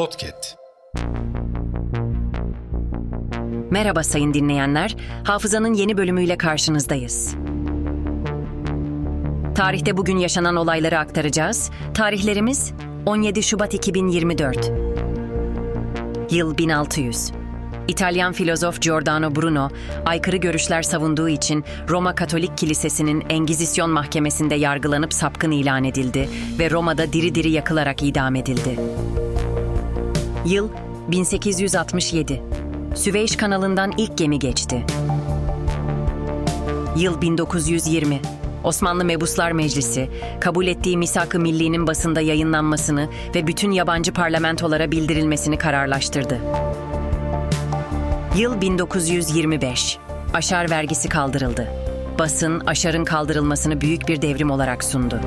Podcast. 0.00 0.56
Merhaba 3.70 4.02
sayın 4.02 4.34
dinleyenler. 4.34 4.96
Hafızanın 5.24 5.74
yeni 5.74 5.96
bölümüyle 5.96 6.38
karşınızdayız. 6.38 7.34
Tarihte 9.54 9.96
bugün 9.96 10.16
yaşanan 10.16 10.56
olayları 10.56 10.98
aktaracağız. 10.98 11.70
Tarihlerimiz 11.94 12.72
17 13.06 13.42
Şubat 13.42 13.74
2024. 13.74 14.72
Yıl 16.30 16.58
1600. 16.58 17.32
İtalyan 17.88 18.32
filozof 18.32 18.80
Giordano 18.80 19.34
Bruno, 19.36 19.70
aykırı 20.06 20.36
görüşler 20.36 20.82
savunduğu 20.82 21.28
için 21.28 21.64
Roma 21.88 22.14
Katolik 22.14 22.58
Kilisesi'nin 22.58 23.24
Engizisyon 23.30 23.90
Mahkemesi'nde 23.90 24.54
yargılanıp 24.54 25.14
sapkın 25.14 25.50
ilan 25.50 25.84
edildi 25.84 26.28
ve 26.58 26.70
Roma'da 26.70 27.12
diri 27.12 27.34
diri 27.34 27.50
yakılarak 27.50 28.02
idam 28.02 28.36
edildi. 28.36 28.76
Yıl 30.46 30.68
1867. 31.08 32.42
Süveyş 32.94 33.36
kanalından 33.36 33.92
ilk 33.96 34.18
gemi 34.18 34.38
geçti. 34.38 34.86
Yıl 36.96 37.20
1920. 37.20 38.20
Osmanlı 38.64 39.04
Mebuslar 39.04 39.52
Meclisi, 39.52 40.08
kabul 40.40 40.66
ettiği 40.66 40.96
misak-ı 40.96 41.40
millinin 41.40 41.86
basında 41.86 42.20
yayınlanmasını 42.20 43.08
ve 43.34 43.46
bütün 43.46 43.70
yabancı 43.70 44.12
parlamentolara 44.12 44.90
bildirilmesini 44.90 45.58
kararlaştırdı. 45.58 46.38
Yıl 48.36 48.60
1925. 48.60 49.98
Aşar 50.34 50.70
vergisi 50.70 51.08
kaldırıldı. 51.08 51.68
Basın, 52.18 52.60
aşarın 52.60 53.04
kaldırılmasını 53.04 53.80
büyük 53.80 54.08
bir 54.08 54.22
devrim 54.22 54.50
olarak 54.50 54.84
sundu. 54.84 55.20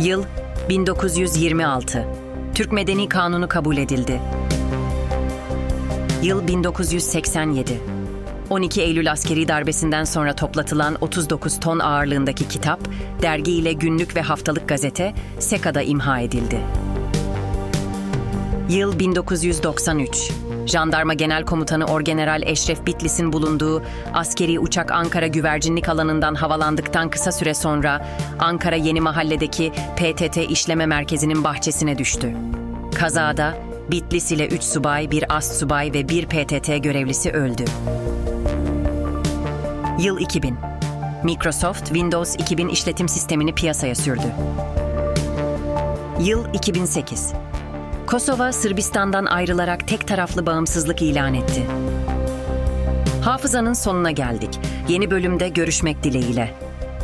Yıl 0.00 0.24
1926. 0.68 2.27
Türk 2.58 2.72
Medeni 2.72 3.08
Kanunu 3.08 3.48
kabul 3.48 3.76
edildi. 3.76 4.20
Yıl 6.22 6.46
1987. 6.46 7.80
12 8.50 8.82
Eylül 8.82 9.12
askeri 9.12 9.48
darbesinden 9.48 10.04
sonra 10.04 10.34
toplatılan 10.34 10.96
39 11.00 11.60
ton 11.60 11.78
ağırlığındaki 11.78 12.48
kitap, 12.48 12.80
dergi 13.22 13.52
ile 13.52 13.72
günlük 13.72 14.16
ve 14.16 14.22
haftalık 14.22 14.68
gazete 14.68 15.14
Seka'da 15.38 15.82
imha 15.82 16.20
edildi. 16.20 16.60
Yıl 18.68 18.98
1993. 18.98 20.32
Jandarma 20.66 21.14
Genel 21.14 21.44
Komutanı 21.44 21.86
Orgeneral 21.86 22.42
Eşref 22.42 22.86
Bitlis'in 22.86 23.32
bulunduğu 23.32 23.82
askeri 24.14 24.60
uçak 24.60 24.92
Ankara 24.92 25.26
güvercinlik 25.26 25.88
alanından 25.88 26.34
havalandıktan 26.34 27.10
kısa 27.10 27.32
süre 27.32 27.54
sonra 27.54 28.06
Ankara 28.38 28.76
Yeni 28.76 29.00
Mahalle'deki 29.00 29.72
PTT 29.96 30.36
işleme 30.36 30.86
merkezinin 30.86 31.44
bahçesine 31.44 31.98
düştü. 31.98 32.36
Kazada 32.94 33.54
Bitlis 33.90 34.32
ile 34.32 34.46
3 34.46 34.62
subay, 34.62 35.10
bir 35.10 35.36
ast 35.36 35.60
subay 35.60 35.92
ve 35.92 36.08
bir 36.08 36.26
PTT 36.26 36.82
görevlisi 36.82 37.30
öldü. 37.30 37.64
Yıl 40.00 40.18
2000. 40.18 40.56
Microsoft 41.24 41.86
Windows 41.86 42.34
2000 42.34 42.68
işletim 42.68 43.08
sistemini 43.08 43.54
piyasaya 43.54 43.94
sürdü. 43.94 44.32
Yıl 46.20 46.54
2008. 46.54 47.32
Kosova, 48.08 48.52
Sırbistan'dan 48.52 49.26
ayrılarak 49.26 49.88
tek 49.88 50.08
taraflı 50.08 50.46
bağımsızlık 50.46 51.02
ilan 51.02 51.34
etti. 51.34 51.66
Hafızanın 53.22 53.72
sonuna 53.72 54.10
geldik. 54.10 54.60
Yeni 54.88 55.10
bölümde 55.10 55.48
görüşmek 55.48 56.02
dileğiyle. 56.02 56.54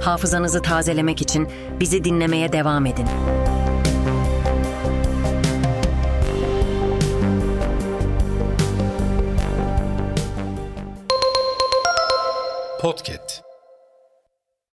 Hafızanızı 0.00 0.62
tazelemek 0.62 1.22
için 1.22 1.48
bizi 1.80 2.04
dinlemeye 2.04 2.52
devam 2.52 2.86
edin. 2.86 3.06
Podcast. 12.80 13.47